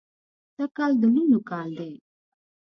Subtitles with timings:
[0.55, 1.91] سږ کال د لوڼو کال دی